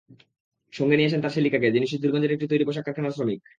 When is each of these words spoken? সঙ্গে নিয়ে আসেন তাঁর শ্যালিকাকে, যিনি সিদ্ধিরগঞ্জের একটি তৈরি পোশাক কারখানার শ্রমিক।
সঙ্গে 0.73 0.95
নিয়ে 0.95 1.09
আসেন 1.09 1.21
তাঁর 1.21 1.33
শ্যালিকাকে, 1.35 1.67
যিনি 1.71 1.85
সিদ্ধিরগঞ্জের 1.87 2.35
একটি 2.35 2.47
তৈরি 2.47 2.63
পোশাক 2.65 2.83
কারখানার 2.85 3.11
শ্রমিক। 3.11 3.41